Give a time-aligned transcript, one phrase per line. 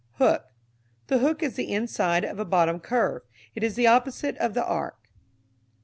[0.13, 0.45] Hook.
[1.09, 3.21] The hook is the inside of a bottom curve.
[3.53, 4.97] It is the opposite of the arc.